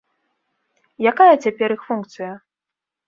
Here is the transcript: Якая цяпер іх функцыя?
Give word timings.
Якая 1.11 1.35
цяпер 1.43 1.69
іх 1.77 1.81
функцыя? 1.91 2.31